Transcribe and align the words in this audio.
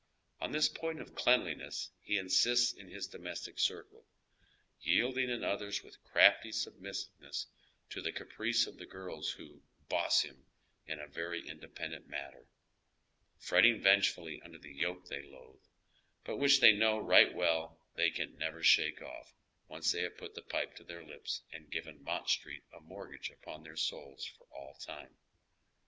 On 0.39 0.51
this 0.51 0.67
point 0.67 0.99
of 0.99 1.09
c]eanlineB8 1.09 1.89
he 2.01 2.17
in 2.17 2.25
sists 2.25 2.75
in 2.75 2.87
his 2.87 3.05
domestic 3.05 3.59
circle, 3.59 4.03
yielding 4.79 5.29
in 5.29 5.43
others 5.43 5.83
with 5.83 6.03
crafty 6.03 6.51
submissiveness 6.51 7.45
to 7.91 8.01
the 8.01 8.11
caprice 8.11 8.65
of 8.65 8.77
the 8.79 8.87
girls, 8.87 9.29
who" 9.29 9.61
boss" 9.89 10.21
him 10.23 10.43
in 10.87 10.99
a 10.99 11.07
vevy 11.07 11.45
independent 11.47 12.07
manner, 12.07 12.47
fretting 13.37 13.79
vengefuily 13.79 14.41
under 14.43 14.57
the 14.57 14.73
yoke 14.73 15.05
they 15.05 15.21
loatiie, 15.21 15.61
but 16.23 16.37
which 16.37 16.61
they 16.61 16.73
know 16.75 16.97
right 16.97 17.35
well 17.35 17.77
they 17.93 18.09
can 18.09 18.35
never 18.39 18.63
shake 18.63 19.03
off, 19.03 19.35
once 19.67 19.93
tJiey 19.93 20.01
have 20.01 20.17
put 20.17 20.33
the 20.33 20.41
pipe 20.41 20.75
to 20.75 20.83
their 20.83 21.05
lips 21.05 21.43
and 21.53 21.69
given 21.69 22.01
Mott 22.01 22.27
Street 22.27 22.63
a 22.73 22.79
mortgage 22.79 23.29
upon 23.29 23.61
their 23.61 23.77
souls 23.77 24.25
for 24.25 24.45
all 24.51 24.73
time. 24.79 25.15